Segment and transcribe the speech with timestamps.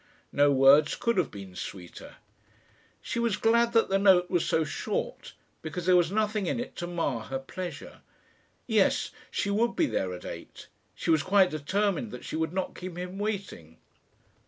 [0.31, 2.15] No words could have been sweeter.
[3.03, 6.75] She was glad that the note was so short, because there was nothing in it
[6.77, 8.01] to mar her pleasure.
[8.65, 10.69] Yes, she would be there at eight.
[10.95, 13.77] She was quite determined that she would not keep him waiting.